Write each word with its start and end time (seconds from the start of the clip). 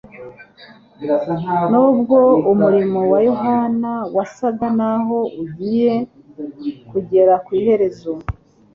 Nubwo 1.71 2.17
umurimo 2.51 2.99
wa 3.11 3.19
Yohana 3.27 3.93
wasaga 4.15 4.67
naho 4.79 5.17
ugiye 5.41 5.93
kugera 6.89 7.33
kw’iherezo, 7.45 8.11